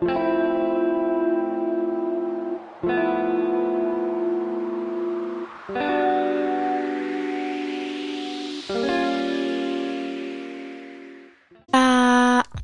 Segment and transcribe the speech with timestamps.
[0.00, 0.27] Thank you.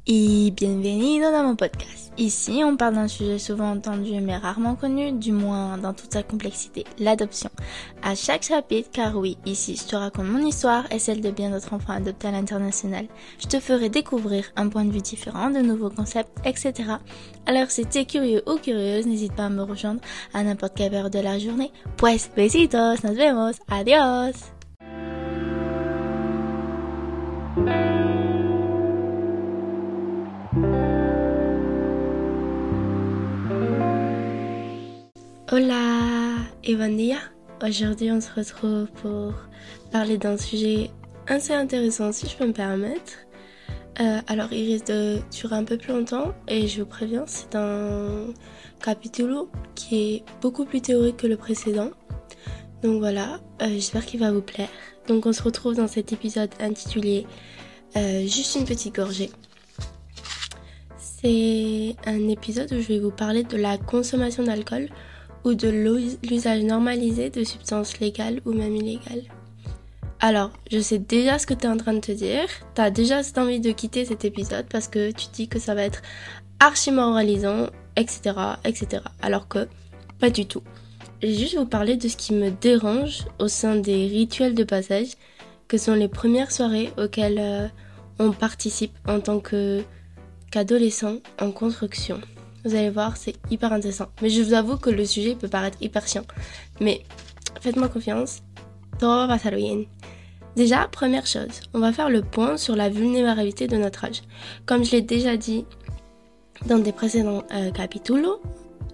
[0.06, 2.12] Y bienvenido dans mon podcast.
[2.18, 6.22] Ici, on parle d'un sujet souvent entendu mais rarement connu, du moins dans toute sa
[6.22, 7.50] complexité, l'adoption.
[8.02, 11.50] À chaque chapitre, car oui, ici, je te raconte mon histoire et celle de bien
[11.50, 13.06] d'autres enfants adoptés à l'international.
[13.38, 16.74] Je te ferai découvrir un point de vue différent, de nouveaux concepts, etc.
[17.46, 20.00] Alors si t'es curieux ou curieuse, n'hésite pas à me rejoindre
[20.34, 21.72] à n'importe quelle heure de la journée.
[21.96, 24.53] Pues, besitos, nos vemos, adios!
[35.56, 37.18] Hola et bon dia.
[37.64, 39.34] Aujourd'hui, on se retrouve pour
[39.92, 40.90] parler d'un sujet
[41.28, 43.12] assez intéressant, si je peux me permettre.
[44.00, 47.54] Euh, alors, il risque de durer un peu plus longtemps et je vous préviens, c'est
[47.54, 48.32] un
[48.82, 51.90] capitolo qui est beaucoup plus théorique que le précédent.
[52.82, 54.70] Donc voilà, euh, j'espère qu'il va vous plaire.
[55.06, 57.28] Donc, on se retrouve dans cet épisode intitulé
[57.96, 59.30] euh, Juste une petite gorgée.
[60.96, 64.88] C'est un épisode où je vais vous parler de la consommation d'alcool
[65.44, 65.68] ou de
[66.22, 69.24] l'usage normalisé de substances légales ou même illégales.
[70.20, 72.48] Alors, je sais déjà ce que tu es en train de te dire.
[72.74, 75.82] Tu as déjà envie de quitter cet épisode parce que tu dis que ça va
[75.82, 76.00] être
[76.60, 78.34] archi moralisant, etc.,
[78.64, 79.02] etc.
[79.20, 79.68] Alors que,
[80.18, 80.62] pas du tout.
[81.20, 84.64] Je vais juste vous parler de ce qui me dérange au sein des rituels de
[84.64, 85.12] passage,
[85.68, 87.68] que sont les premières soirées auxquelles euh,
[88.18, 92.20] on participe en tant qu'adolescent en construction.
[92.64, 94.06] Vous allez voir, c'est hyper intéressant.
[94.22, 96.24] Mais je vous avoue que le sujet peut paraître hyper chiant.
[96.80, 97.02] Mais
[97.60, 98.42] faites-moi confiance,
[98.98, 99.84] todo va bien.
[100.56, 104.22] Déjà, première chose, on va faire le point sur la vulnérabilité de notre âge.
[104.66, 105.66] Comme je l'ai déjà dit
[106.66, 108.40] dans des précédents euh, capítulos,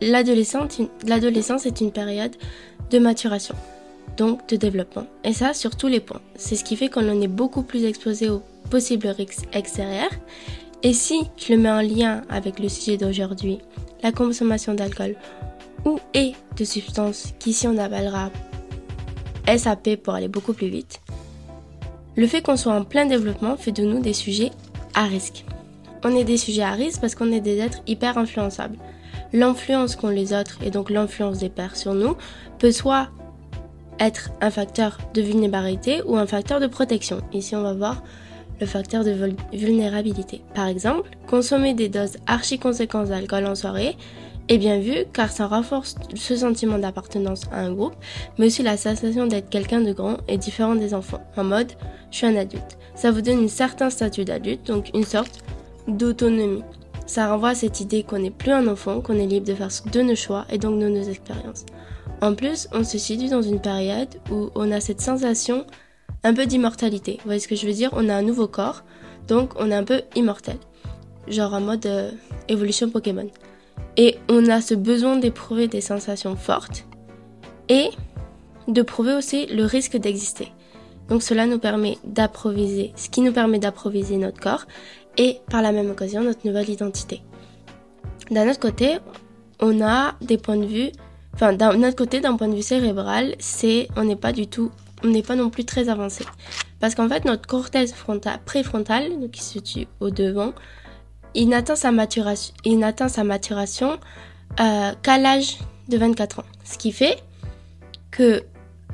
[0.00, 2.34] l'adolescence est une période
[2.90, 3.54] de maturation,
[4.16, 5.06] donc de développement.
[5.22, 6.22] Et ça sur tous les points.
[6.34, 10.10] C'est ce qui fait qu'on en est beaucoup plus exposé aux possibles risques extérieurs
[10.82, 13.58] et si je le mets en lien avec le sujet d'aujourd'hui,
[14.02, 15.16] la consommation d'alcool
[15.84, 18.30] ou et de substances qu'ici on appellera
[19.46, 21.00] SAP pour aller beaucoup plus vite,
[22.16, 24.50] le fait qu'on soit en plein développement fait de nous des sujets
[24.94, 25.44] à risque.
[26.02, 28.78] On est des sujets à risque parce qu'on est des êtres hyper influençables.
[29.32, 32.16] L'influence qu'ont les autres et donc l'influence des pères sur nous
[32.58, 33.08] peut soit
[33.98, 37.20] être un facteur de vulnérabilité ou un facteur de protection.
[37.32, 38.02] Ici, on va voir
[38.60, 39.16] le facteur de
[39.52, 40.42] vulnérabilité.
[40.54, 43.96] Par exemple, consommer des doses archi conséquentes d'alcool en soirée
[44.48, 47.94] est bien vu car ça renforce ce sentiment d'appartenance à un groupe,
[48.38, 51.72] mais aussi la sensation d'être quelqu'un de grand et différent des enfants, en mode
[52.10, 52.78] je suis un adulte.
[52.94, 55.42] Ça vous donne un certain statut d'adulte, donc une sorte
[55.88, 56.64] d'autonomie.
[57.06, 59.68] Ça renvoie à cette idée qu'on n'est plus un enfant, qu'on est libre de faire
[59.92, 61.64] de nos choix et donc de nos expériences.
[62.20, 65.64] En plus, on se situe dans une période où on a cette sensation
[66.22, 67.16] un peu d'immortalité.
[67.18, 67.90] Vous voyez ce que je veux dire?
[67.92, 68.84] On a un nouveau corps,
[69.28, 70.56] donc on est un peu immortel.
[71.28, 72.10] Genre en mode euh,
[72.48, 73.28] évolution Pokémon.
[73.96, 76.84] Et on a ce besoin d'éprouver des sensations fortes
[77.68, 77.90] et
[78.68, 80.52] de prouver aussi le risque d'exister.
[81.08, 84.66] Donc cela nous permet d'approviser, ce qui nous permet d'approviser notre corps
[85.18, 87.20] et par la même occasion notre nouvelle identité.
[88.30, 88.98] D'un autre côté,
[89.60, 90.90] on a des points de vue,
[91.34, 94.70] enfin d'un autre côté, d'un point de vue cérébral, c'est on n'est pas du tout
[95.04, 96.24] on n'est pas non plus très avancé.
[96.78, 97.94] Parce qu'en fait, notre cortex
[98.44, 100.52] préfrontal, qui se situe au devant,
[101.34, 101.90] il n'atteint sa
[103.08, 103.98] sa maturation
[104.58, 105.58] euh, qu'à l'âge
[105.88, 106.44] de 24 ans.
[106.64, 107.22] Ce qui fait
[108.10, 108.42] que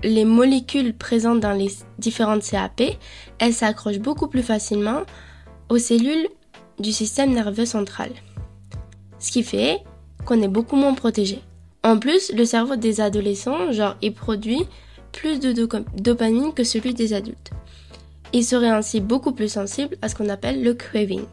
[0.02, 2.82] les molécules présentes dans les différentes CAP,
[3.38, 5.02] elles s'accrochent beaucoup plus facilement
[5.68, 6.28] aux cellules
[6.78, 8.10] du système nerveux central.
[9.18, 9.78] Ce qui fait
[10.24, 11.40] qu'on est beaucoup moins protégé.
[11.82, 14.66] En plus, le cerveau des adolescents, genre, il produit
[15.16, 15.52] plus de
[15.96, 17.50] dopamine que celui des adultes.
[18.32, 21.24] Il serait ainsi beaucoup plus sensible à ce qu'on appelle le craving.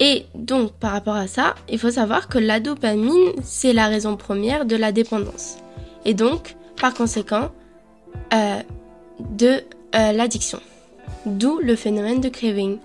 [0.00, 4.16] Et donc, par rapport à ça, il faut savoir que la dopamine, c'est la raison
[4.16, 5.58] première de la dépendance.
[6.04, 7.50] Et donc, par conséquent,
[8.32, 8.60] euh,
[9.20, 9.62] de
[9.94, 10.60] euh, l'addiction.
[11.26, 12.78] D'où le phénomène de craving.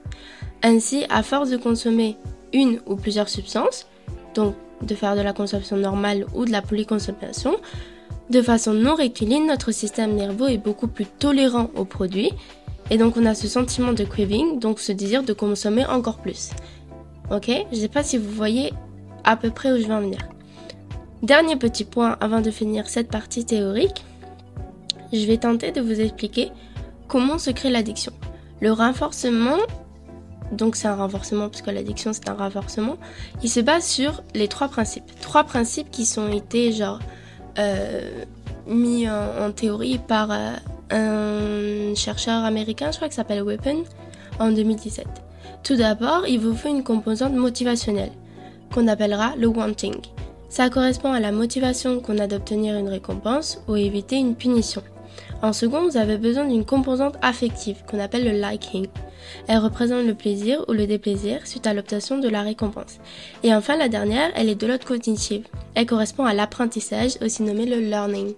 [0.64, 2.18] Ainsi, à force de consommer
[2.54, 3.88] une ou plusieurs substances,
[4.36, 7.56] donc de faire de la consommation normale ou de la polyconsommation,
[8.30, 12.32] de façon non rectiligne, notre système nerveux est beaucoup plus tolérant aux produits
[12.90, 16.52] et donc on a ce sentiment de craving, donc ce désir de consommer encore plus.
[17.32, 17.52] Ok?
[17.72, 18.74] Je sais pas si vous voyez
[19.24, 20.20] à peu près où je vais en venir.
[21.24, 24.04] Dernier petit point avant de finir cette partie théorique,
[25.12, 26.52] je vais tenter de vous expliquer
[27.08, 28.14] comment se crée l'addiction.
[28.62, 29.58] Le renforcement
[30.52, 32.98] donc c'est un renforcement puisque l'addiction c'est un renforcement,
[33.44, 35.04] il se base sur les trois principes.
[35.22, 37.00] Trois principes qui sont été genre
[38.68, 40.56] mis en, théorie par euh,
[40.92, 43.84] un chercheur américain, je crois, qui s'appelle Weapon,
[44.40, 45.08] en 2017.
[45.64, 48.12] Tout d'abord, il vous faut une composante motivationnelle,
[48.74, 49.96] qu'on appellera le wanting.
[50.50, 54.82] Ça correspond à la motivation qu'on a d'obtenir une récompense ou éviter une punition.
[55.42, 58.88] En second, vous avez besoin d'une composante affective qu'on appelle le liking.
[59.48, 62.98] Elle représente le plaisir ou le déplaisir suite à l'obtention de la récompense.
[63.44, 65.46] Et enfin, la dernière, elle est de l'autre cognitive.
[65.76, 68.34] Elle correspond à l'apprentissage, aussi nommé le learning.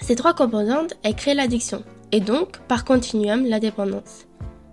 [0.00, 4.26] Ces trois composantes, elles créent l'addiction et donc, par continuum, la dépendance.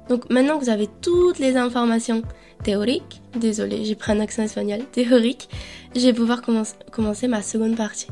[0.10, 2.22] Donc maintenant que vous avez toutes les informations
[2.64, 5.50] théoriques, désolé, j'ai pris un accent espagnol, théorique,
[5.96, 8.08] je vais pouvoir commencer ma seconde partie.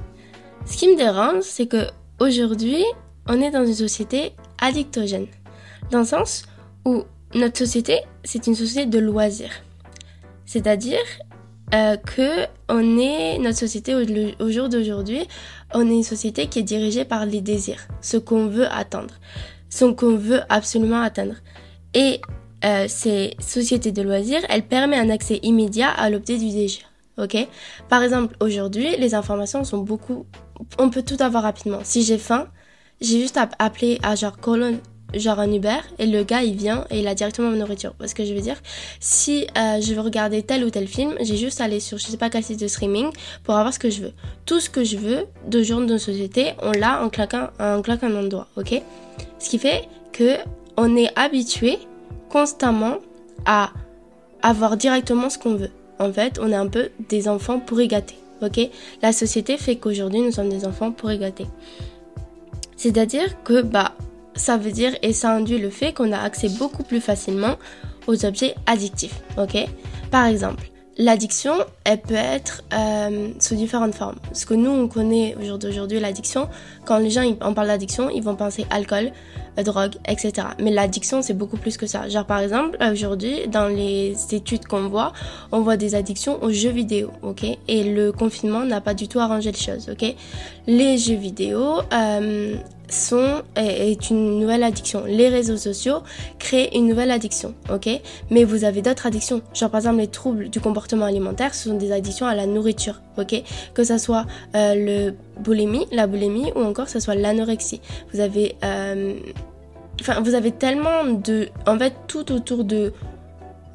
[0.66, 1.88] Ce qui me dérange, c'est que
[2.20, 2.84] aujourd'hui,
[3.28, 5.28] on est dans une société addictogène,
[6.00, 6.44] le sens
[6.86, 7.04] où
[7.34, 9.52] notre société, c'est une société de loisirs.
[10.46, 11.00] C'est-à-dire
[11.74, 15.28] euh, que on est notre société au, jour d'aujourd'hui,
[15.74, 19.14] on est une société qui est dirigée par les désirs, ce qu'on veut attendre,
[19.70, 21.36] ce qu'on veut absolument atteindre.
[21.94, 22.20] Et
[22.66, 26.82] euh, ces sociétés de loisirs, elles permettent un accès immédiat à l'objet du désir.
[27.18, 27.38] Ok?
[27.90, 30.26] Par exemple, aujourd'hui, les informations sont beaucoup...
[30.78, 31.80] On peut tout avoir rapidement.
[31.84, 32.48] Si j'ai faim,
[33.00, 34.80] j'ai juste à appeler à genre colonne
[35.14, 37.94] genre un Uber et le gars il vient et il a directement ma nourriture.
[37.98, 38.58] Parce que je veux dire,
[39.00, 42.06] si euh, je veux regarder tel ou tel film, j'ai juste à aller sur je
[42.06, 43.10] sais pas quel site de streaming
[43.44, 44.14] pour avoir ce que je veux.
[44.46, 48.08] Tout ce que je veux de jour de société, on l'a en claquant, en claquant
[48.08, 48.82] un endroit, ok?
[49.40, 50.38] Ce qui fait que
[50.78, 51.78] on est habitué
[52.30, 52.98] constamment
[53.46, 53.72] à
[54.42, 55.72] avoir directement ce qu'on veut.
[56.00, 58.16] En fait, on est un peu des enfants pour gâter.
[58.42, 58.60] Ok?
[59.02, 61.46] La société fait qu'aujourd'hui, nous sommes des enfants pour gâter.
[62.76, 63.94] C'est-à-dire que, bah,
[64.36, 67.58] ça veut dire et ça induit le fait qu'on a accès beaucoup plus facilement
[68.08, 69.22] aux objets addictifs.
[69.38, 69.58] Ok?
[70.10, 74.18] Par exemple, l'addiction, elle peut être euh, sous différentes formes.
[74.34, 76.48] Ce que nous, on connaît aujourd'hui, l'addiction,
[76.86, 79.12] quand les gens en parlent d'addiction, ils vont penser alcool,
[79.58, 80.48] euh, drogue, etc.
[80.60, 82.08] Mais l'addiction, c'est beaucoup plus que ça.
[82.08, 85.14] Genre, par exemple, aujourd'hui, dans les études qu'on voit,
[85.52, 87.46] on voit des addictions aux jeux vidéo, ok?
[87.68, 90.16] Et le confinement n'a pas du tout arrangé les choses, ok?
[90.68, 92.56] Les jeux vidéo euh,
[93.56, 95.04] est une nouvelle addiction.
[95.06, 96.04] Les réseaux sociaux
[96.40, 97.90] créent une nouvelle addiction, ok?
[98.30, 99.42] Mais vous avez d'autres addictions.
[99.54, 103.02] Genre, par exemple, les troubles du comportement alimentaire, ce sont des addictions à la nourriture,
[103.18, 103.44] ok?
[103.74, 107.82] Que ça soit euh, le boulimie, la boulimie, ou encore ça soit l'anorexie.
[108.14, 109.14] Vous avez euh,
[110.02, 112.94] enfin, vous avez tellement de, en fait, tout autour de,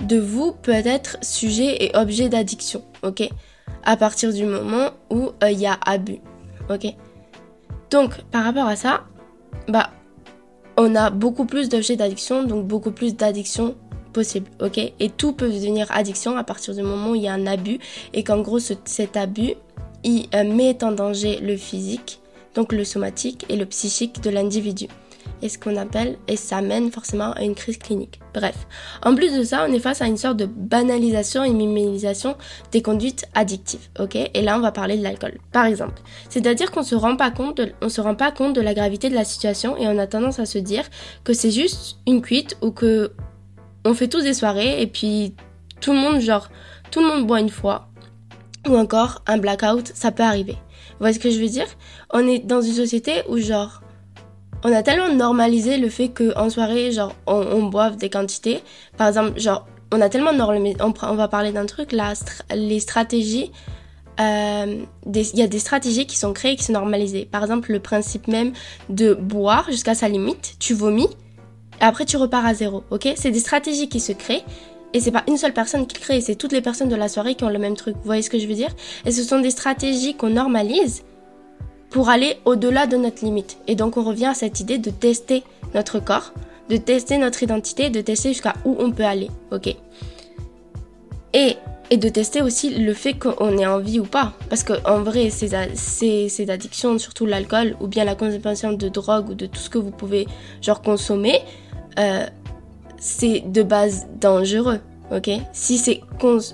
[0.00, 3.28] de vous peut être sujet et objet d'addiction, ok?
[3.84, 6.20] À partir du moment où euh, il y a abus,
[6.68, 6.94] ok?
[7.90, 9.04] Donc, par rapport à ça,
[9.68, 9.90] bah,
[10.76, 13.76] on a beaucoup plus d'objets d'addiction, donc beaucoup plus d'addiction
[14.12, 14.78] possible, ok?
[14.98, 17.78] Et tout peut devenir addiction à partir du moment où il y a un abus
[18.12, 19.54] et qu'en gros, cet abus,
[20.04, 22.20] il euh, met en danger le physique,
[22.54, 24.88] donc le somatique et le psychique de l'individu
[25.42, 28.20] et ce qu'on appelle, et ça mène forcément à une crise clinique.
[28.34, 28.66] Bref.
[29.02, 32.36] En plus de ça, on est face à une sorte de banalisation et minimisation
[32.72, 34.16] des conduites addictives, ok?
[34.16, 36.02] Et là, on va parler de l'alcool, par exemple.
[36.28, 39.14] C'est-à-dire qu'on se rend pas compte, on se rend pas compte de la gravité de
[39.14, 40.84] la situation et on a tendance à se dire
[41.24, 43.12] que c'est juste une cuite ou que
[43.84, 45.34] on fait tous des soirées et puis
[45.80, 46.50] tout le monde, genre,
[46.90, 47.88] tout le monde boit une fois
[48.68, 50.56] ou encore un blackout, ça peut arriver.
[50.90, 51.66] Vous voyez ce que je veux dire?
[52.10, 53.82] On est dans une société où genre
[54.64, 58.62] on a tellement normalisé le fait qu'en soirée, genre, on, boive des quantités.
[58.96, 62.14] Par exemple, genre, on a tellement normalisé, on, on va parler d'un truc, là,
[62.54, 63.52] les stratégies,
[64.20, 67.28] euh, il y a des stratégies qui sont créées, qui sont normalisées.
[67.30, 68.52] Par exemple, le principe même
[68.88, 71.08] de boire jusqu'à sa limite, tu vomis,
[71.80, 73.08] et après tu repars à zéro, ok?
[73.16, 74.44] C'est des stratégies qui se créent,
[74.94, 77.34] et c'est pas une seule personne qui crée, c'est toutes les personnes de la soirée
[77.34, 77.94] qui ont le même truc.
[77.96, 78.74] Vous voyez ce que je veux dire?
[79.04, 81.04] Et ce sont des stratégies qu'on normalise,
[81.90, 83.58] pour aller au-delà de notre limite.
[83.66, 85.42] Et donc on revient à cette idée de tester
[85.74, 86.32] notre corps,
[86.68, 89.74] de tester notre identité, de tester jusqu'à où on peut aller, ok?
[91.32, 91.56] Et,
[91.90, 94.32] et de tester aussi le fait qu'on ait envie ou pas.
[94.48, 99.30] Parce qu'en vrai, ces, ces, ces, addictions, surtout l'alcool ou bien la consommation de drogue
[99.30, 100.26] ou de tout ce que vous pouvez
[100.62, 101.40] genre consommer,
[101.98, 102.26] euh,
[102.98, 104.80] c'est de base dangereux,
[105.12, 105.30] ok?
[105.52, 106.00] Si c'est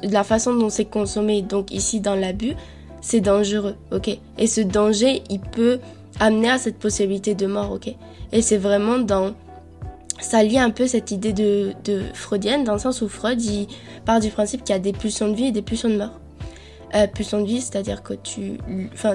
[0.02, 2.54] la façon dont c'est consommé, donc ici dans l'abus,
[3.02, 4.16] c'est dangereux, ok?
[4.38, 5.80] Et ce danger, il peut
[6.20, 7.94] amener à cette possibilité de mort, ok?
[8.32, 9.34] Et c'est vraiment dans...
[10.20, 13.66] Ça lie un peu cette idée de, de freudienne, dans le sens où Freud, il
[14.06, 16.20] part du principe qu'il y a des pulsions de vie et des pulsions de mort.
[16.94, 18.58] Euh, pulsions de vie, c'est-à-dire que tu,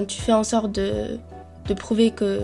[0.06, 1.18] tu fais en sorte de,
[1.66, 2.40] de prouver que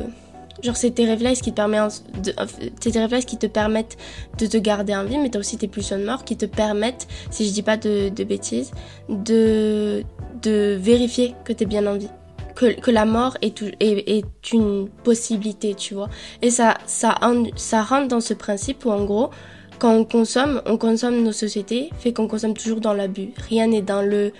[0.64, 3.98] Genre, c'est tes réflexes qui te permettent de, réflexes qui te permettent
[4.38, 7.06] de te garder en vie, mais t'as aussi tes pulsions de mort qui te permettent,
[7.30, 8.70] si je dis pas de, bêtises,
[9.10, 10.04] de,
[10.40, 12.08] de vérifier que t'es bien en vie.
[12.54, 16.08] Que, que la mort est, est, est, une possibilité, tu vois.
[16.40, 17.14] Et ça, ça,
[17.56, 19.30] ça rentre dans ce principe où, en gros,
[19.78, 23.30] quand on consomme, on consomme nos sociétés, fait qu'on consomme toujours dans l'abus.
[23.48, 24.32] Rien n'est dans le...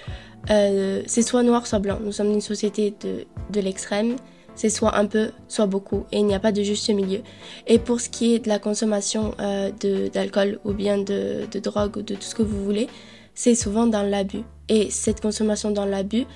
[0.50, 1.99] Euh, c'est soit noir, soit blanc.
[2.02, 4.16] Nous sommes une société de, de l'extrême
[4.54, 7.20] c'est soit un peu, soit beaucoup, et il n'y a pas de juste milieu.
[7.66, 9.70] Et pour ce qui est de la consommation euh,
[10.12, 12.88] d'alcool ou bien de, de, drogue ou de tout ce que vous voulez,
[13.34, 14.42] c'est souvent dans l'abus.
[14.68, 16.26] Et cette consommation dans l'abus,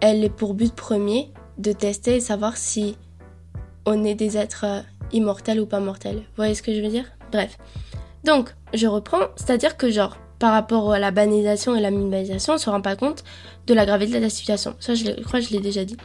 [0.00, 2.96] elle est pour but premier de tester et savoir si
[3.86, 4.80] on est des êtres euh,
[5.12, 6.16] immortels ou pas mortels.
[6.16, 7.06] Vous voyez ce que je veux dire?
[7.32, 7.56] Bref.
[8.24, 12.58] Donc, je reprends, c'est-à-dire que genre, par rapport à la banalisation et la minimalisation, on
[12.58, 13.24] se rend pas compte
[13.66, 14.74] de la gravité de la situation.
[14.80, 15.96] Ça, je, je crois que je l'ai déjà dit.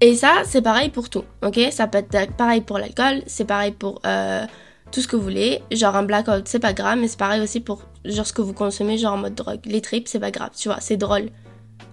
[0.00, 1.60] Et ça, c'est pareil pour tout, ok?
[1.70, 4.46] Ça peut être pareil pour l'alcool, c'est pareil pour euh,
[4.90, 5.60] tout ce que vous voulez.
[5.70, 8.54] Genre un blackout, c'est pas grave, mais c'est pareil aussi pour genre ce que vous
[8.54, 9.60] consommez, genre en mode drogue.
[9.66, 11.28] Les tripes, c'est pas grave, tu vois, c'est drôle.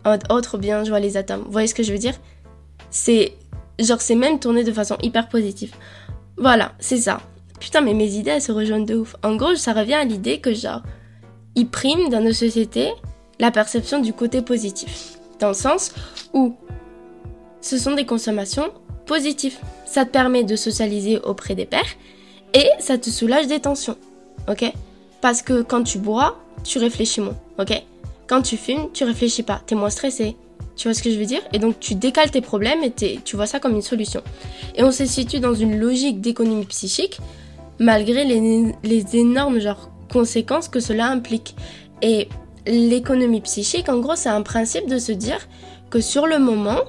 [0.05, 1.43] En mode autre oh, bien, je vois les atomes.
[1.45, 2.15] Vous voyez ce que je veux dire?
[2.91, 3.33] C'est
[3.79, 5.73] genre c'est même tourné de façon hyper positive.
[6.37, 7.19] Voilà, c'est ça.
[7.59, 9.17] Putain, mais mes idées elles se rejoignent de ouf.
[9.21, 10.81] En gros, ça revient à l'idée que genre
[11.55, 12.93] ils priment dans nos sociétés
[13.39, 15.17] la perception du côté positif.
[15.39, 15.91] Dans le sens
[16.33, 16.55] où
[17.67, 18.71] ce sont des consommations
[19.05, 19.57] positives.
[19.85, 21.95] Ça te permet de socialiser auprès des pairs
[22.53, 23.97] et ça te soulage des tensions.
[24.49, 24.71] Ok?
[25.21, 27.37] Parce que quand tu bois, tu réfléchis moins.
[27.59, 27.83] Ok?
[28.27, 29.61] Quand tu fumes, tu réfléchis pas.
[29.65, 30.35] T'es moins stressé.
[30.75, 31.41] Tu vois ce que je veux dire?
[31.53, 32.91] Et donc tu décales tes problèmes et
[33.23, 34.21] tu vois ça comme une solution.
[34.75, 37.19] Et on se situe dans une logique d'économie psychique
[37.79, 39.59] malgré les, énormes
[40.11, 41.55] conséquences que cela implique.
[42.01, 42.27] Et
[42.65, 45.47] l'économie psychique, en gros, c'est un principe de se dire
[45.89, 46.81] que sur le moment,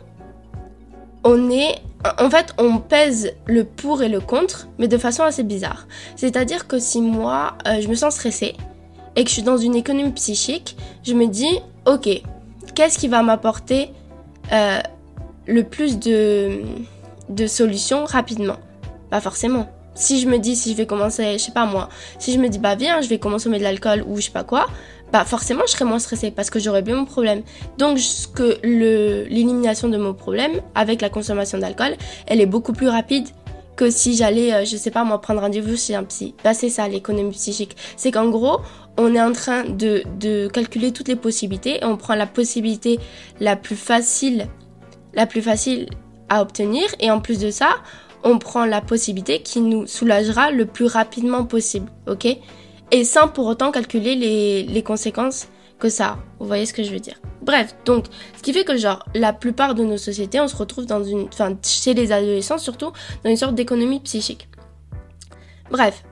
[1.25, 1.77] on est
[2.19, 5.87] en fait, on pèse le pour et le contre, mais de façon assez bizarre.
[6.17, 8.55] C'est-à-dire que si moi, euh, je me sens stressée
[9.17, 12.09] et que je suis dans une économie psychique, je me dis, ok,
[12.75, 13.91] qu'est-ce qui va m'apporter
[14.53, 14.79] euh,
[15.47, 16.63] le plus de,
[17.47, 18.57] solutions rapidement?
[19.11, 19.69] Pas forcément.
[19.95, 21.89] Si je me dis, si je vais commencer, je sais pas moi,
[22.21, 24.45] si je me dis, bah viens, je vais consommer de l'alcool ou je sais pas
[24.45, 24.67] quoi,
[25.13, 27.43] bah forcément je serais moins stressée parce que j'aurais bien mon problème.
[27.79, 27.99] Donc
[28.35, 31.97] que l'élimination de mon problème avec la consommation d'alcool,
[32.27, 33.27] elle est beaucoup plus rapide
[33.77, 36.35] que si j'allais, euh, je sais pas moi, prendre rendez-vous chez un psy.
[36.43, 37.77] Bah c'est ça l'économie psychique.
[37.97, 38.61] C'est qu'en gros,
[38.97, 42.99] on est en train de, de calculer toutes les possibilités et on prend la possibilité
[43.39, 44.49] la plus facile,
[45.15, 45.89] la plus facile
[46.29, 47.69] à obtenir et en plus de ça,
[48.25, 52.37] on prend la possibilité qui nous soulagera le plus rapidement possible, ok?
[52.91, 54.15] Et sans pour autant calculer
[54.67, 56.19] les, conséquences que ça a.
[56.39, 57.21] Vous voyez ce que je veux dire?
[57.43, 60.87] Bref, donc, ce qui fait que genre, la plupart de nos sociétés, on se retrouve
[60.87, 62.93] dans une, enfin, chez les adolescents surtout,
[63.25, 64.49] dans une sorte d'économie psychique.
[65.71, 66.05] Bref,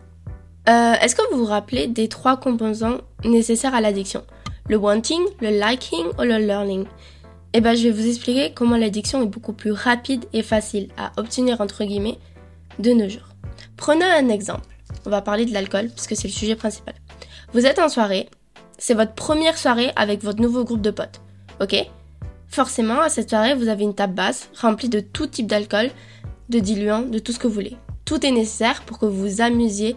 [0.68, 4.22] euh, est-ce que vous vous rappelez des trois composants nécessaires à l'addiction?
[4.68, 6.86] Le wanting, le liking ou le learning?
[7.52, 11.12] Eh ben, je vais vous expliquer comment l'addiction est beaucoup plus rapide et facile à
[11.16, 12.18] obtenir entre guillemets
[12.78, 13.28] de nos jours.
[13.76, 14.75] Prenons un exemple
[15.06, 16.94] on va parler de l'alcool puisque c'est le sujet principal.
[17.52, 18.28] Vous êtes en soirée,
[18.78, 21.20] c'est votre première soirée avec votre nouveau groupe de potes,
[21.60, 21.76] ok?
[22.48, 25.90] Forcément, à cette soirée, vous avez une table basse remplie de tout type d'alcool,
[26.48, 27.76] de diluants, de tout ce que vous voulez.
[28.04, 29.96] Tout est nécessaire pour que vous vous amusiez,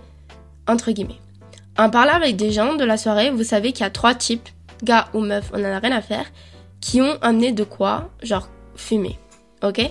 [0.68, 1.20] entre guillemets.
[1.78, 4.50] En parlant avec des gens de la soirée, vous savez qu'il y a trois types,
[4.84, 6.26] gars ou meufs, on en a rien à faire,
[6.82, 9.18] qui ont amené de quoi, genre fumer,
[9.64, 9.90] ok?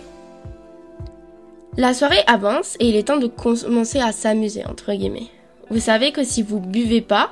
[1.78, 5.28] La soirée avance et il est temps de commencer à s'amuser, entre guillemets.
[5.70, 7.30] Vous savez que si vous buvez pas,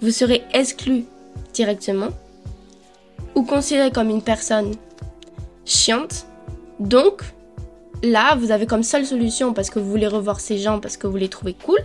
[0.00, 1.04] vous serez exclu
[1.52, 2.08] directement
[3.34, 4.72] ou considéré comme une personne
[5.66, 6.26] chiante.
[6.80, 7.24] Donc,
[8.02, 11.06] là, vous avez comme seule solution parce que vous voulez revoir ces gens, parce que
[11.06, 11.80] vous les trouvez cool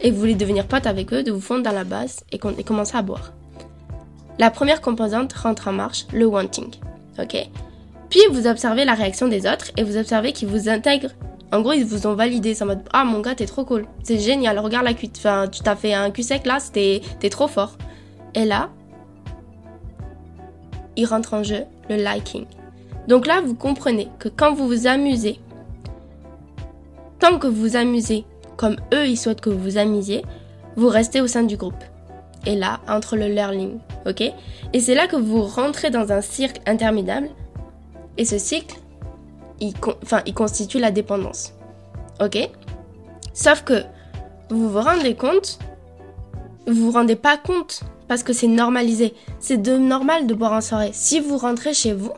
[0.00, 2.64] et vous voulez devenir pote avec eux, de vous fondre dans la base et, et
[2.64, 3.32] commencer à boire.
[4.40, 6.74] La première composante rentre en marche, le wanting.
[7.20, 7.48] Ok?
[8.10, 11.12] Puis vous observez la réaction des autres et vous observez qu'ils vous intègrent.
[11.52, 12.54] En gros, ils vous ont validé.
[12.54, 13.86] C'est en mode Ah, mon gars, t'es trop cool.
[14.02, 14.58] C'est génial.
[14.58, 15.16] Regarde la cuite.
[15.18, 17.76] Enfin, tu t'as fait un cul sec là, t'es trop fort.
[18.34, 18.70] Et là,
[20.96, 22.44] il rentre en jeu le liking.
[23.08, 25.40] Donc là, vous comprenez que quand vous vous amusez,
[27.18, 28.24] tant que vous vous amusez
[28.56, 30.22] comme eux, ils souhaitent que vous vous amusiez,
[30.76, 31.82] vous restez au sein du groupe.
[32.46, 34.22] Et là, entre le learning, ok?
[34.72, 37.28] Et c'est là que vous rentrez dans un cirque interminable
[38.20, 38.76] et ce cycle,
[39.60, 39.72] il,
[40.34, 41.54] constitue la dépendance.
[42.22, 42.36] Ok?
[43.32, 43.82] Sauf que
[44.50, 45.58] vous vous rendez compte,
[46.66, 49.14] vous vous rendez pas compte parce que c'est normalisé.
[49.38, 50.90] C'est de normal de boire en soirée.
[50.92, 52.12] Si vous rentrez chez vous,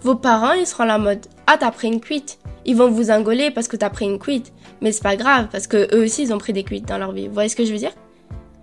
[0.00, 2.38] vos parents ils seront la mode ah t'as pris une cuite.
[2.64, 4.54] Ils vont vous engoler parce que t'as pris une cuite.
[4.80, 7.12] Mais c'est pas grave parce que eux aussi ils ont pris des cuites dans leur
[7.12, 7.28] vie.
[7.28, 7.92] Vous voyez ce que je veux dire?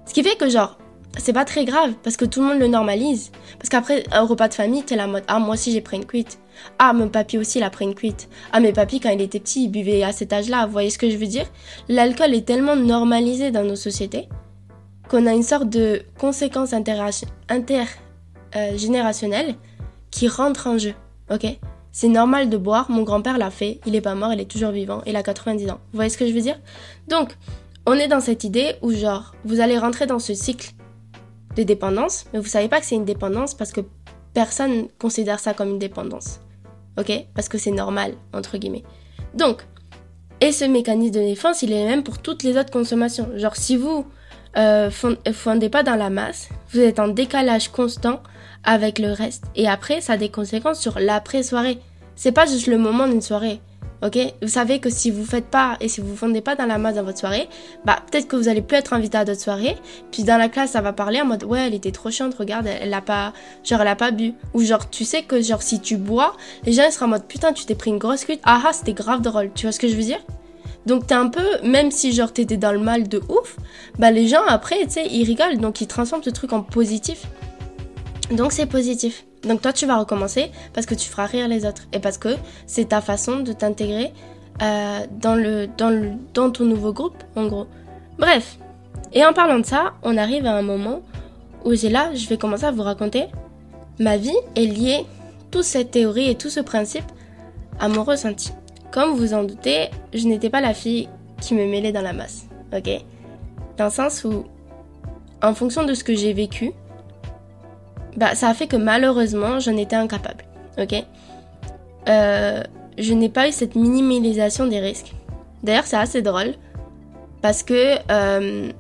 [0.07, 0.79] Ce qui fait que genre
[1.17, 3.31] c'est pas très grave parce que tout le monde le normalise.
[3.57, 6.05] Parce qu'après un repas de famille t'es la mode ah moi aussi j'ai pris une
[6.05, 6.39] cuite.
[6.77, 8.29] Ah mon papy aussi il a pris une cuite.
[8.51, 10.65] Ah mais papy quand il était petit il buvait à cet âge-là.
[10.65, 11.45] Vous voyez ce que je veux dire?
[11.87, 14.27] L'alcool est tellement normalisé dans nos sociétés
[15.09, 19.55] qu'on a une sorte de conséquence intergénérationnelle
[20.11, 20.93] qui rentre en jeu.
[21.31, 21.45] Ok?
[21.91, 24.69] C'est normal de boire, mon grand-père l'a fait, il est pas mort, il est toujours
[24.69, 25.79] vivant, il a 90 ans.
[25.91, 26.59] Vous voyez ce que je veux dire?
[27.07, 27.35] Donc,
[27.87, 30.73] on est dans cette idée où genre, vous allez rentrer dans ce cycle
[31.55, 33.81] de dépendance, mais vous savez pas que c'est une dépendance parce que
[34.33, 36.39] personne considère ça comme une dépendance.
[36.97, 37.11] Ok?
[37.33, 38.83] Parce que c'est normal, entre guillemets.
[39.33, 39.65] Donc,
[40.41, 43.29] et ce mécanisme de défense, il est le même pour toutes les autres consommations.
[43.35, 44.05] Genre, si vous
[44.57, 48.21] euh, fondez pas dans la masse, vous êtes en décalage constant
[48.63, 49.45] avec le reste.
[49.55, 51.79] Et après, ça a des conséquences sur l'après-soirée.
[52.15, 53.59] C'est pas juste le moment d'une soirée.
[54.01, 54.17] Ok?
[54.41, 56.95] Vous savez que si vous faites pas et si vous fondez pas dans la masse
[56.95, 57.49] dans votre soirée,
[57.85, 59.77] bah peut-être que vous allez plus être invité à d'autres soirées.
[60.11, 62.67] Puis dans la classe, ça va parler en mode ouais, elle était trop chiante, regarde,
[62.67, 64.33] elle, a pas, genre elle a pas bu.
[64.53, 67.25] Ou genre tu sais que genre si tu bois, les gens ils seront en mode
[67.25, 69.51] putain tu t'es pris une grosse cuite, ah ah c'était grave drôle.
[69.53, 70.19] Tu vois ce que je veux dire?
[70.85, 73.57] Donc t'es un peu, même si genre t'étais dans le mal de ouf,
[73.97, 77.27] bah les gens après, tu sais, ils rigolent, donc ils transforment ce truc en positif.
[78.31, 79.25] Donc c'est positif.
[79.43, 82.35] Donc toi tu vas recommencer parce que tu feras rire les autres et parce que
[82.65, 84.13] c'est ta façon de t'intégrer
[84.61, 87.67] euh, dans, le, dans, dans ton nouveau groupe en gros.
[88.17, 88.57] Bref.
[89.13, 91.01] Et en parlant de ça, on arrive à un moment
[91.65, 93.27] où j'ai là, je vais commencer à vous raconter
[93.99, 95.05] ma vie est liée,
[95.51, 97.03] toute cette théorie et tout ce principe
[97.79, 98.51] à mon ressenti.
[98.91, 101.09] Comme vous en doutez, je n'étais pas la fille
[101.41, 102.89] qui me mêlait dans la masse, ok?
[103.77, 104.45] Dans le sens où,
[105.41, 106.71] en fonction de ce que j'ai vécu,
[108.19, 110.43] bah, ça a fait que malheureusement, j'en étais incapable.
[110.77, 110.93] Ok?
[112.09, 112.63] Euh,
[112.97, 115.13] Je n'ai pas eu cette minimalisation des risques.
[115.63, 116.55] D'ailleurs, c'est assez drôle
[117.41, 118.71] parce que euh,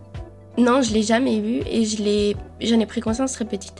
[0.57, 3.79] non, je l'ai jamais eu et je l'ai, j'en ai pris conscience très petite.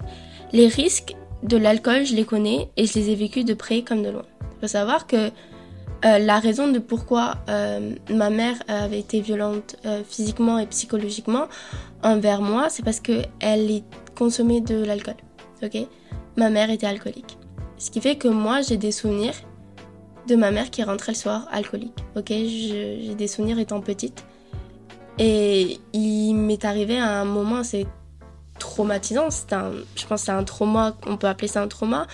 [0.54, 4.02] Les risques de l'alcool, je les connais et je les ai vécus de près comme
[4.02, 4.26] de loin.
[4.42, 5.30] Il faut savoir que
[6.06, 7.36] euh, la raison de pourquoi
[8.10, 9.76] ma mère avait été violente
[10.08, 11.48] physiquement et psychologiquement
[12.02, 13.82] envers moi, c'est parce que elle
[14.16, 15.16] consommait de l'alcool
[15.64, 15.88] ok?
[16.38, 17.38] Ma mère était alcoolique.
[17.78, 19.34] Ce qui fait que moi, j'ai des souvenirs
[20.28, 22.28] de ma mère qui rentrait le soir alcoolique, ok?
[22.28, 24.26] J'ai des souvenirs étant petite.
[25.18, 27.88] Et il m'est arrivé à un moment, c'est
[28.58, 32.08] traumatisant, un, je pense que c'est un trauma, on peut appeler ça un trauma,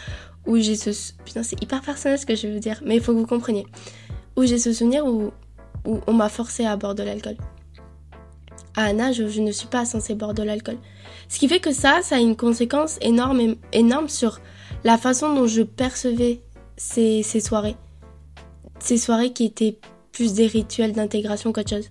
[0.45, 0.91] où j'ai ce...
[1.23, 3.65] Putain, c'est hyper personnel ce que je veux dire, mais il faut que vous compreniez.
[4.37, 5.31] Où j'ai ce souvenir où,
[5.85, 7.35] où on m'a forcé à boire de l'alcool.
[8.75, 10.77] À un âge où je ne suis pas censée boire de l'alcool.
[11.27, 14.39] Ce qui fait que ça, ça a une conséquence énorme, énorme sur
[14.83, 16.41] la façon dont je percevais
[16.77, 17.75] ces, soirées.
[18.79, 19.77] Ces soirées qui étaient
[20.11, 21.89] plus des rituels d'intégration qu'autre chose.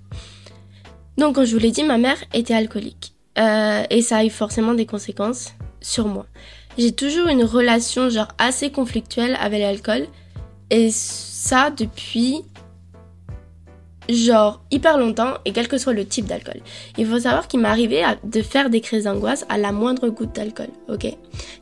[1.18, 3.14] Donc, comme je vous l'ai dit, ma mère était alcoolique.
[3.38, 6.26] Euh, et ça a eu forcément des conséquences sur moi.
[6.78, 10.06] J'ai toujours une relation genre assez conflictuelle avec l'alcool.
[10.70, 12.42] Et ça depuis
[14.08, 16.60] genre hyper longtemps et quel que soit le type d'alcool.
[16.98, 20.34] Il faut savoir qu'il m'est arrivé de faire des crises d'angoisse à la moindre goutte
[20.34, 21.06] d'alcool, ok?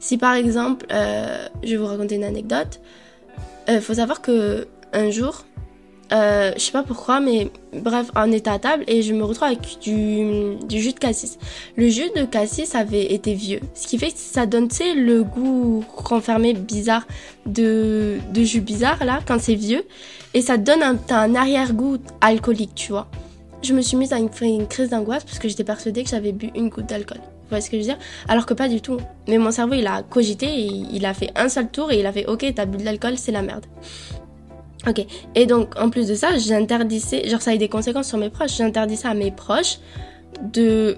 [0.00, 2.80] Si par exemple, euh, je vais vous raconter une anecdote,
[3.68, 5.44] il euh, faut savoir que un jour,
[6.12, 9.48] euh, je sais pas pourquoi, mais bref, on était à table et je me retrouve
[9.48, 11.38] avec du, jus de cassis.
[11.76, 14.94] Le jus de cassis avait été vieux, ce qui fait que ça donne, tu sais,
[14.94, 17.06] le goût renfermé bizarre
[17.46, 19.84] de, jus bizarre là, quand c'est vieux.
[20.34, 23.08] Et ça donne un, arrière-goût alcoolique, tu vois.
[23.62, 26.32] Je me suis mise à une, une crise d'angoisse parce que j'étais persuadée que j'avais
[26.32, 27.18] bu une goutte d'alcool.
[27.18, 27.98] Vous voyez ce que je veux dire?
[28.28, 28.98] Alors que pas du tout.
[29.28, 32.12] Mais mon cerveau, il a cogité, il a fait un seul tour et il a
[32.12, 33.66] fait Ok, t'as bu de l'alcool, c'est la merde.
[34.86, 35.06] Ok.
[35.34, 38.30] Et donc, en plus de ça, j'interdisais, genre ça a eu des conséquences sur mes
[38.30, 39.78] proches, j'interdisais à mes proches
[40.42, 40.96] de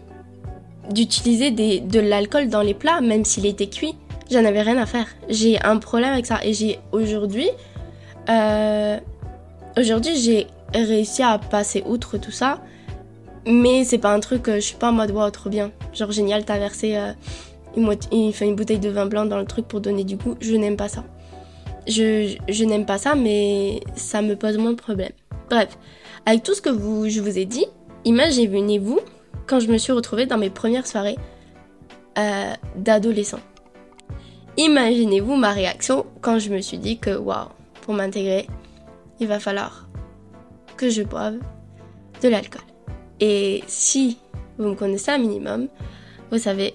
[0.91, 3.95] d'utiliser de l'alcool dans les plats, même s'il était cuit.
[4.31, 5.07] J'en avais rien à faire.
[5.31, 6.41] J'ai un problème avec ça.
[6.45, 7.49] Et j'ai aujourd'hui,
[8.29, 8.99] euh,
[9.79, 12.61] aujourd'hui, j'ai réussi à passer outre tout ça.
[13.47, 15.71] Mais c'est pas un truc, je suis pas en mode wow, trop bien.
[15.95, 17.13] Genre génial, t'as versé euh,
[17.77, 20.37] une bouteille de vin blanc dans le truc pour donner du goût.
[20.41, 21.05] Je n'aime pas ça
[21.87, 25.13] je, n'aime pas ça, mais ça me pose moins de problèmes.
[25.51, 25.79] Bref,
[26.27, 27.67] avec tout ce que vous, je vous ai dit,
[28.05, 29.01] imaginez-vous
[29.47, 31.17] quand je me suis retrouvée dans mes premières soirées
[32.19, 33.41] euh, d'adolescent.
[34.57, 37.49] Imaginez-vous ma réaction quand je me suis dit que, waouh,
[37.83, 38.47] pour m'intégrer,
[39.21, 39.89] il va falloir
[40.77, 41.39] que je boive
[42.23, 42.63] de l'alcool.
[43.21, 44.19] Et si
[44.59, 45.69] vous me connaissez un minimum,
[46.31, 46.75] vous savez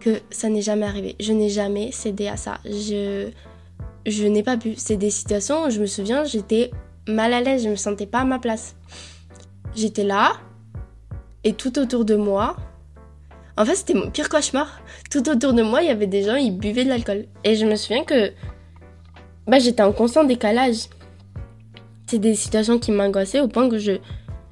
[0.00, 1.16] que ça n'est jamais arrivé.
[1.20, 2.58] Je n'ai jamais cédé à ça.
[2.64, 3.30] Je,
[4.10, 4.74] je n'ai pas pu.
[4.76, 6.70] C'est des situations où je me souviens, j'étais
[7.06, 8.76] mal à l'aise, je me sentais pas à ma place.
[9.74, 10.32] J'étais là,
[11.44, 12.56] et tout autour de moi,
[13.56, 14.80] en fait, c'était mon pire cauchemar.
[15.10, 17.26] Tout autour de moi, il y avait des gens, ils buvaient de l'alcool.
[17.42, 18.32] Et je me souviens que
[19.48, 20.84] bah, j'étais en constant décalage.
[22.06, 23.92] C'est des situations qui m'angoissaient au point que je,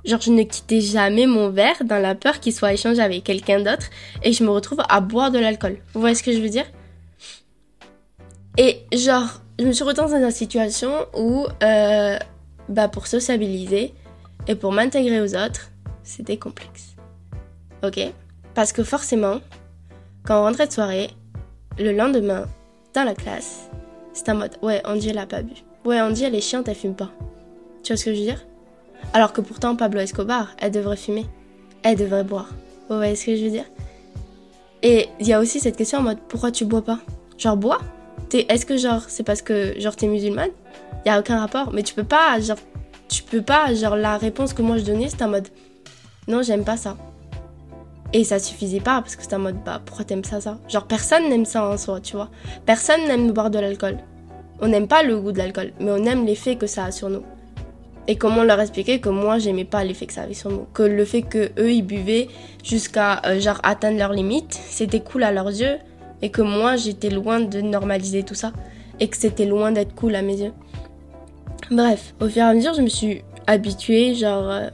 [0.05, 3.61] genre, je ne quittais jamais mon verre dans la peur qu'il soit échangé avec quelqu'un
[3.61, 3.87] d'autre
[4.23, 5.79] et je me retrouve à boire de l'alcool.
[5.95, 6.67] Vous voyez ce que je veux dire?
[8.59, 12.19] Et genre, je me suis retrouvée dans une situation où, euh,
[12.69, 13.95] bah, pour sociabiliser
[14.47, 15.71] et pour m'intégrer aux autres,
[16.03, 16.95] c'était complexe.
[17.83, 18.01] Ok?
[18.55, 19.41] Parce que forcément,
[20.25, 21.11] quand on rentrait de soirée,
[21.79, 22.47] le lendemain,
[22.95, 23.69] dans la classe,
[24.13, 25.53] c'était en mode Ouais, Andy, elle a pas bu.
[25.85, 27.11] Ouais, Andy, elle est chiante, elle fume pas.
[27.83, 28.45] Tu vois ce que je veux dire?
[29.13, 31.27] Alors que pourtant, Pablo Escobar, elle devrait fumer.
[31.83, 32.49] Elle devrait boire.
[32.89, 33.67] Vous voyez ce que je veux dire?
[34.83, 36.99] Et il y a aussi cette question en mode Pourquoi tu bois pas?
[37.39, 37.81] Genre, bois?
[38.33, 40.51] Est-ce que, genre, c'est parce que, genre, t'es musulmane?
[41.05, 41.73] Y a aucun rapport.
[41.73, 42.59] Mais tu peux pas, genre,
[43.09, 45.49] tu peux pas, genre, la réponse que moi je donnais, c'était en mode
[46.29, 46.97] Non, j'aime pas ça.
[48.13, 50.59] Et ça suffisait pas parce que c'était en mode bah pourquoi t'aimes ça ça?
[50.69, 52.31] Genre personne n'aime ça en soi, tu vois.
[52.65, 53.99] Personne n'aime boire de l'alcool.
[54.61, 57.11] On n'aime pas le goût de l'alcool, mais on aime l'effet que ça a sur
[57.11, 57.25] nous.
[58.09, 60.85] Et comment leur expliquer que moi j'aimais pas l'effet que ça avait sur nous, que
[60.85, 62.29] le fait que eux ils buvaient
[62.63, 65.79] jusqu'à euh, genre atteindre leurs limites, c'était cool à leurs yeux
[66.23, 68.53] et que moi j'étais loin de normaliser tout ça
[69.01, 70.53] et que c'était loin d'être cool à mes yeux.
[71.71, 74.69] Bref, au fur et à mesure, je me suis habituée genre euh,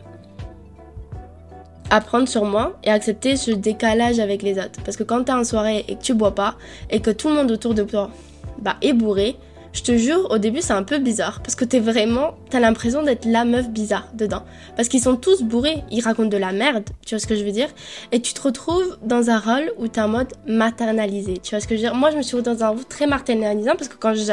[1.90, 4.82] apprendre sur moi et accepter ce décalage avec les autres.
[4.84, 6.56] Parce que quand t'es en soirée et que tu bois pas
[6.90, 8.10] et que tout le monde autour de toi
[8.58, 9.36] bah, est bourré,
[9.72, 13.02] je te jure, au début c'est un peu bizarre parce que t'es vraiment, t'as l'impression
[13.02, 14.44] d'être la meuf bizarre dedans.
[14.76, 17.44] Parce qu'ils sont tous bourrés, ils racontent de la merde, tu vois ce que je
[17.44, 17.68] veux dire?
[18.12, 21.66] Et tu te retrouves dans un rôle où t'es en mode maternalisé, tu vois ce
[21.66, 21.94] que je veux dire?
[21.94, 24.32] Moi je me suis retrouvée dans un rôle très maternalisant parce que quand je,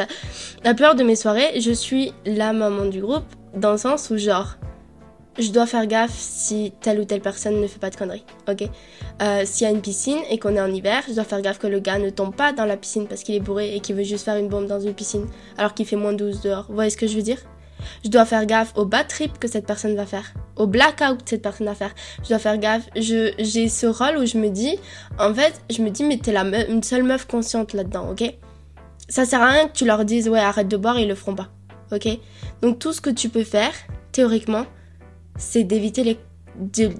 [0.64, 3.24] la plupart de mes soirées, je suis la maman du groupe
[3.54, 4.56] dans le sens où genre,
[5.40, 8.68] je dois faire gaffe si telle ou telle personne ne fait pas de conneries, ok?
[9.22, 11.58] Euh, S'il y a une piscine et qu'on est en hiver, je dois faire gaffe
[11.58, 13.96] que le gars ne tombe pas dans la piscine parce qu'il est bourré et qu'il
[13.96, 15.26] veut juste faire une bombe dans une piscine
[15.58, 16.66] alors qu'il fait moins 12 dehors.
[16.68, 17.38] Vous voyez ce que je veux dire?
[18.04, 21.30] Je dois faire gaffe au bad trip que cette personne va faire, au blackout que
[21.30, 21.94] cette personne va faire.
[22.22, 22.88] Je dois faire gaffe.
[22.94, 24.78] J'ai ce rôle où je me dis,
[25.18, 28.34] en fait, je me dis, mais t'es la une seule meuf consciente là-dedans, ok?
[29.08, 31.34] Ça sert à rien que tu leur dises, ouais, arrête de boire, ils le feront
[31.34, 31.48] pas,
[31.90, 32.06] ok?
[32.62, 33.72] Donc tout ce que tu peux faire,
[34.12, 34.66] théoriquement,
[35.36, 36.18] c'est d'éviter les.
[36.56, 36.90] De,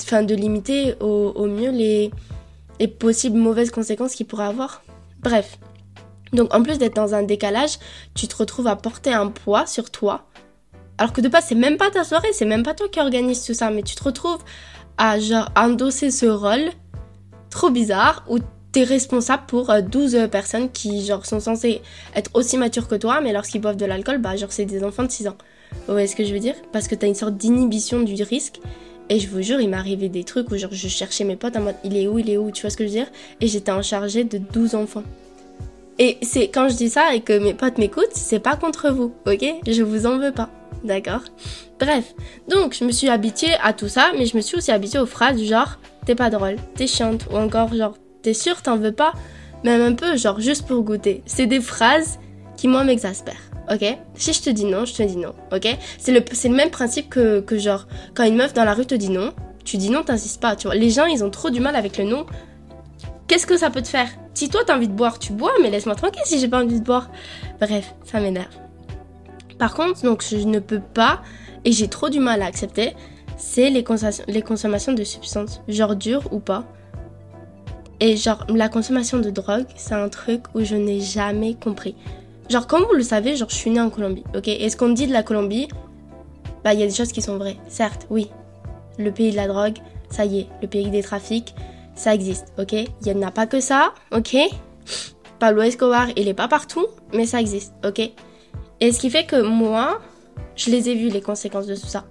[0.00, 2.10] enfin, de limiter au, mieux les,
[2.80, 4.82] les possibles mauvaises conséquences qu'il pourrait avoir.
[5.20, 5.58] Bref.
[6.32, 7.78] Donc, en plus d'être dans un décalage,
[8.14, 10.26] tu te retrouves à porter un poids sur toi.
[10.98, 13.44] Alors que de base, c'est même pas ta soirée, c'est même pas toi qui organise
[13.44, 14.42] tout ça, mais tu te retrouves
[14.98, 16.70] à genre endosser ce rôle
[17.50, 18.38] trop bizarre où
[18.72, 21.82] t'es responsable pour 12 euh, personnes qui genre sont censées
[22.14, 25.04] être aussi matures que toi, mais lorsqu'ils boivent de l'alcool, bah genre c'est des enfants
[25.04, 25.36] de 6 ans.
[25.86, 26.54] Vous voyez ce que je veux dire?
[26.72, 28.60] Parce que t'as une sorte d'inhibition du risque.
[29.08, 31.56] Et je vous jure, il m'est arrivé des trucs où genre, je cherchais mes potes
[31.56, 33.06] en mode il est où, il est où, tu vois ce que je veux dire?
[33.40, 35.04] Et j'étais en chargée de 12 enfants.
[35.98, 39.14] Et c'est quand je dis ça et que mes potes m'écoutent, c'est pas contre vous,
[39.26, 39.44] ok?
[39.66, 40.50] Je vous en veux pas,
[40.84, 41.22] d'accord?
[41.78, 42.14] Bref,
[42.48, 45.06] donc je me suis habituée à tout ça, mais je me suis aussi habituée aux
[45.06, 49.12] phrases genre t'es pas drôle, t'es chiante, ou encore genre t'es sûr, t'en veux pas,
[49.64, 51.22] même un peu genre juste pour goûter.
[51.26, 52.18] C'est des phrases
[52.56, 53.98] qui moi m'exaspèrent ok?
[54.14, 55.68] Si je te dis non, je te dis non, ok?
[55.98, 58.94] C'est le, le même principe que, que genre, quand une meuf dans la rue te
[58.94, 59.32] dit non,
[59.64, 60.76] tu dis non, t'insistes pas, tu vois?
[60.76, 62.26] Les gens, ils ont trop du mal avec le non.
[63.26, 64.08] Qu'est-ce que ça peut te faire?
[64.34, 66.78] Si toi t'as envie de boire, tu bois, mais laisse-moi tranquille si j'ai pas envie
[66.78, 67.10] de boire.
[67.60, 68.54] Bref, ça m'énerve.
[69.58, 71.22] Par contre, donc je ne peux pas,
[71.64, 72.94] et j'ai trop du mal à accepter,
[73.36, 73.84] c'est les,
[74.28, 76.64] les consommations de substances, genre dures ou pas.
[77.98, 81.94] Et genre, la consommation de drogue, c'est un truc où je n'ai jamais compris.
[82.48, 84.48] Genre, comme vous le savez, genre, je suis née en Colombie, ok?
[84.48, 85.68] Et ce qu'on dit de la Colombie,
[86.62, 87.56] bah, il y a des choses qui sont vraies.
[87.68, 88.30] Certes, oui.
[88.98, 89.78] Le pays de la drogue,
[90.10, 90.46] ça y est.
[90.62, 91.54] Le pays des trafics,
[91.94, 92.72] ça existe, ok?
[92.72, 94.36] Il n'y en a pas que ça, ok?
[95.38, 98.00] Pablo Escobar, il est pas partout, mais ça existe, ok?
[98.80, 100.00] Et ce qui fait que moi,
[100.54, 102.04] je les ai vus, les conséquences de tout ça.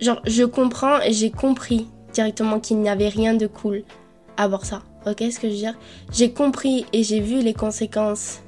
[0.00, 3.84] Genre, je comprends et j'ai compris directement qu'il n'y avait rien de cool
[4.36, 5.18] à voir ça, ok?
[5.30, 5.78] Ce que je veux dire?
[6.12, 8.40] J'ai compris et j'ai vu les conséquences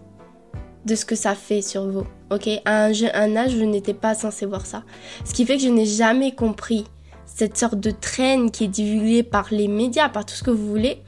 [0.84, 2.06] de ce que ça fait sur vous.
[2.30, 4.82] Ok, à un, âge, je n'étais pas censé voir ça.
[5.24, 6.86] Ce qui fait que je n'ai jamais compris
[7.24, 10.68] cette sorte de traîne qui est divulguée par les médias, par tout ce que vous
[10.68, 11.02] voulez,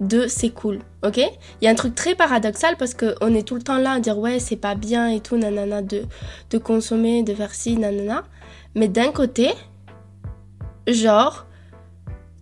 [0.00, 0.80] de c'est cool.
[1.02, 1.18] Ok?
[1.18, 4.00] Il y a un truc très paradoxal parce qu'on est tout le temps là à
[4.00, 6.04] dire ouais, c'est pas bien et tout, nanana, de,
[6.50, 8.24] de consommer, de faire ci, nanana.
[8.74, 9.50] Mais d'un côté,
[10.88, 11.46] genre,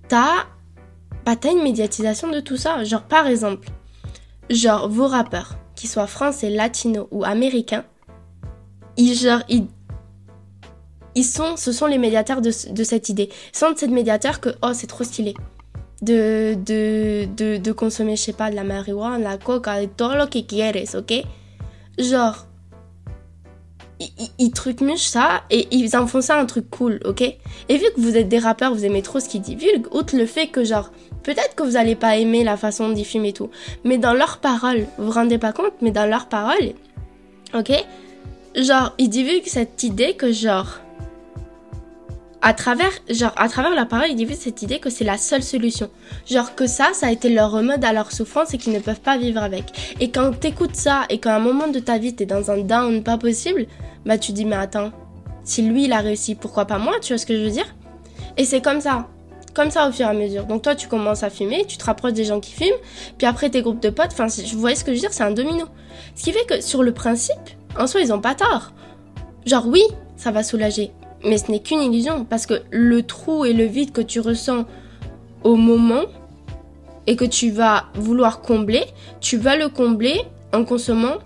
[0.09, 0.47] t'as
[1.25, 2.85] bah, une médiatisation de tout ça.
[2.85, 3.69] Genre, par exemple,
[4.51, 7.85] genre, vos rappeurs qu'ils soient français, latinos ou américains,
[8.97, 9.17] ils,
[11.25, 13.31] sont, ce sont les médiateurs de, de cette idée.
[13.53, 15.35] Ils sont ces médiateurs que, oh, c'est trop stylé.
[16.01, 20.29] De, de, de, de, consommer, je sais pas, de la marijuana, la coca, tout lo
[20.29, 21.25] que quieres, ok?
[21.99, 22.47] Genre,
[24.39, 27.23] ils, trucmuchent ça et ils en font ça un truc cool, ok?
[27.23, 30.27] Et vu que vous êtes des rappeurs, vous aimez trop ce qu'ils divulguent, outre le
[30.27, 30.91] fait que genre,
[31.23, 33.51] peut-être que vous allez pas aimer la façon ils filment et tout,
[33.85, 36.73] mais dans leurs paroles, vous vous rendez pas compte, mais dans leurs paroles,
[37.55, 37.73] ok?
[38.55, 40.81] Genre, ils divulguent cette idée que genre,
[42.43, 45.89] à travers, genre, à travers parole, ils divulguent cette idée que c'est la seule solution.
[46.29, 49.01] Genre que ça, ça a été leur remède à leur souffrance et qu'ils ne peuvent
[49.01, 49.97] pas vivre avec.
[50.01, 53.05] Et quand t'écoutes ça et qu'à un moment de ta vie t'es dans un down
[53.05, 53.67] pas possible,
[54.05, 54.91] bah tu dis mais attends,
[55.45, 57.77] si lui il a réussi, pourquoi pas moi, tu vois ce que je veux dire?
[58.37, 59.07] Et c'est comme ça,
[59.55, 60.45] comme ça au fur et à mesure.
[60.45, 62.79] Donc toi tu commences à fumer, tu te rapproches des gens qui fument,
[63.19, 65.25] puis après tes groupes de potes, enfin vous voyez ce que je veux dire, c'est
[65.25, 65.67] un domino.
[66.17, 67.39] Ce qui fait que sur le principe,
[67.79, 68.73] en soi ils ont pas tort.
[69.47, 69.83] Genre oui,
[70.17, 70.93] ça va soulager,
[71.25, 74.65] mais ce n'est qu'une illusion parce que le trou et le vide que tu ressens
[75.45, 76.05] au moment
[77.07, 78.85] et que tu vas vouloir combler,
[79.21, 80.21] tu vas le combler
[80.53, 81.17] en consommant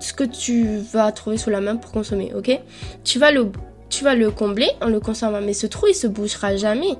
[0.00, 2.60] ce que tu vas trouver sous la main pour consommer, ok?
[3.04, 3.50] Tu vas, le,
[3.88, 6.94] tu vas le combler en le consommant, mais ce trou, il se bougera jamais.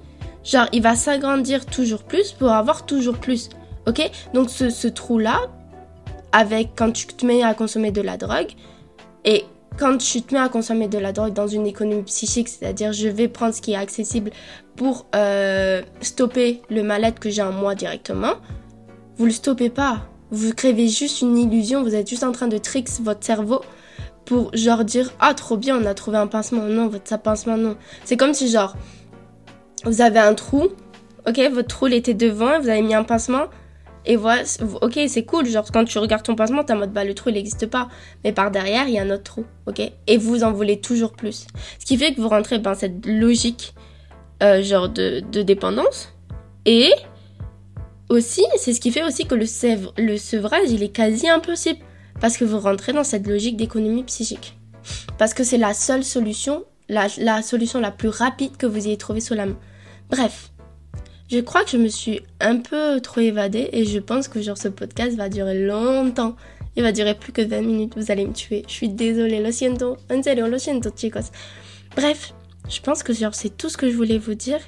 [0.44, 3.50] Genre, il va s'agrandir toujours plus pour avoir toujours plus,
[3.86, 4.10] ok?
[4.34, 5.40] Donc ce, ce trou-là,
[6.32, 8.50] avec quand tu te mets à consommer de la drogue,
[9.24, 9.44] et
[9.78, 13.08] quand tu te mets à consommer de la drogue dans une économie psychique, c'est-à-dire je
[13.08, 14.30] vais prendre ce qui est accessible
[14.76, 18.34] pour euh, stopper le mal-être que j'ai en moi directement,
[19.16, 20.02] vous le stoppez pas.
[20.30, 23.62] Vous créez juste une illusion, vous êtes juste en train de tricks votre cerveau
[24.26, 27.76] pour genre dire ah trop bien on a trouvé un pincement non votre pincement non
[28.04, 28.76] c'est comme si genre
[29.84, 30.68] vous avez un trou
[31.26, 33.46] ok votre trou il était devant vous avez mis un pincement
[34.08, 34.42] et voilà
[34.82, 37.28] ok c'est cool genre quand tu regardes ton pincement t'es en mode bah le trou
[37.28, 37.88] il n'existe pas
[38.24, 39.80] mais par derrière il y a un autre trou ok?
[40.08, 41.46] Et vous en voulez toujours plus
[41.78, 43.74] ce qui fait que vous rentrez dans cette logique
[44.42, 46.12] euh, genre de, dépendance
[46.64, 46.90] et
[48.08, 49.44] aussi, c'est ce qui fait aussi que le,
[50.02, 51.80] le sevrage, il est quasi impossible.
[52.20, 54.58] Parce que vous rentrez dans cette logique d'économie psychique.
[55.18, 58.96] Parce que c'est la seule solution, la, la, solution la plus rapide que vous ayez
[58.96, 59.58] trouvée sous la main.
[60.10, 60.50] Bref,
[61.30, 64.56] je crois que je me suis un peu trop évadée et je pense que genre
[64.56, 66.36] ce podcast va durer longtemps.
[66.76, 68.64] Il va durer plus que 20 minutes, vous allez me tuer.
[68.68, 71.30] Je suis désolée, lo siento, en serio, lo siento, chicos.
[71.96, 72.32] Bref,
[72.68, 74.60] je pense que genre c'est tout ce que je voulais vous dire.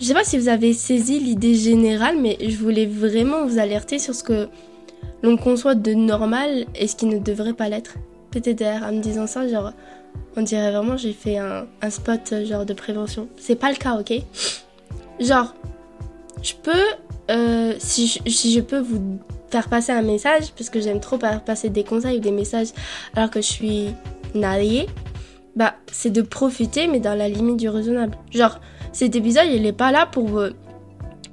[0.00, 3.98] Je sais pas si vous avez saisi l'idée générale, mais je voulais vraiment vous alerter
[3.98, 4.48] sur ce que
[5.22, 7.94] l'on conçoit de normal et ce qui ne devrait pas l'être.
[8.30, 9.72] Peut-être en me disant ça, genre,
[10.36, 13.28] on dirait vraiment j'ai fait un, spot genre de prévention.
[13.36, 14.12] C'est pas le cas, ok?
[15.18, 15.54] Genre,
[16.42, 16.84] je peux,
[17.30, 19.18] euh, si, je, si je peux vous
[19.50, 22.68] faire passer un message, parce que j'aime trop passer des conseils ou des messages
[23.14, 23.88] alors que je suis
[24.34, 24.86] nariée,
[25.56, 28.16] bah, c'est de profiter, mais dans la limite du raisonnable.
[28.30, 28.60] Genre,
[28.92, 30.42] cet épisode, il n'est pas là pour,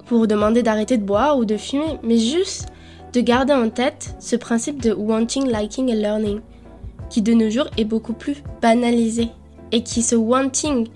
[0.06, 2.68] pour vous demander d'arrêter de boire ou de fumer, mais juste
[3.14, 6.42] de garder en tête ce principe de wanting, liking et learning,
[7.10, 9.30] qui de nos jours est beaucoup plus banalisé.
[9.72, 10.88] Et qui ce wanting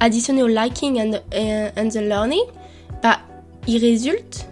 [0.00, 1.18] additionné au liking and,
[1.76, 2.42] and the learning,
[3.02, 3.18] bah,
[3.66, 4.48] il résulte.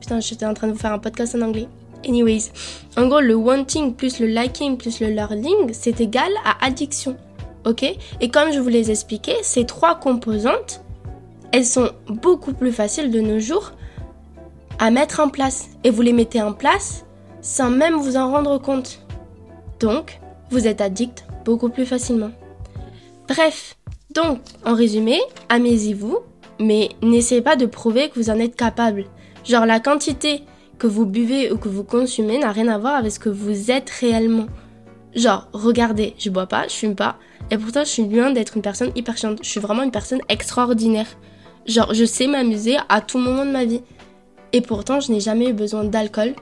[0.00, 1.68] Putain, j'étais en train de vous faire un podcast en anglais.
[2.06, 2.50] Anyways,
[2.96, 7.16] en gros, le wanting plus le liking plus le learning, c'est égal à addiction.
[7.64, 7.84] Ok?
[8.20, 10.82] Et comme je vous les expliqué, ces trois composantes
[11.52, 13.72] elles sont beaucoup plus faciles de nos jours
[14.78, 15.68] à mettre en place.
[15.84, 17.04] Et vous les mettez en place
[17.42, 19.00] sans même vous en rendre compte.
[19.78, 20.20] Donc,
[20.50, 22.30] vous êtes addict beaucoup plus facilement.
[23.28, 23.76] Bref,
[24.14, 26.18] donc, en résumé, amusez-vous,
[26.62, 29.04] mais n'essayez pas de prouver que vous en êtes capable.
[29.44, 30.44] Genre, la quantité
[30.78, 33.70] que vous buvez ou que vous consumez n'a rien à voir avec ce que vous
[33.70, 34.46] êtes réellement.
[35.14, 37.18] Genre, regardez, je bois pas, je fume pas,
[37.50, 39.40] et pourtant je suis loin d'être une personne hyper chiante.
[39.42, 41.06] Je suis vraiment une personne extraordinaire.
[41.66, 43.82] Genre, je sais m'amuser à tout moment de ma vie.
[44.52, 46.34] Et pourtant, je n'ai jamais eu besoin d'alcool,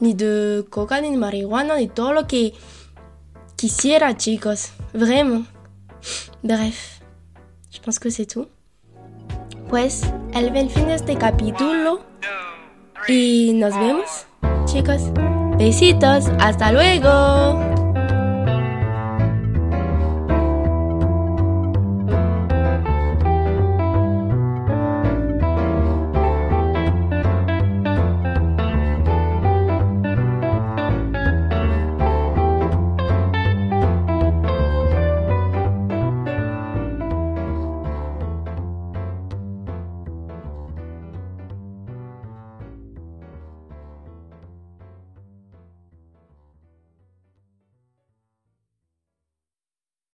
[0.00, 2.52] ni de coca, ni de marijuana, ni todo lo que
[3.56, 4.72] quisiera, chicos.
[4.94, 5.42] Vraiment.
[6.42, 7.00] Bref,
[7.70, 8.46] je pense que c'est tout.
[9.68, 10.02] Pues,
[10.34, 12.00] el ven fin de este capítulo.
[13.08, 14.26] Y nos vemos,
[14.66, 15.10] chicos.
[15.58, 17.73] Besitos, hasta luego.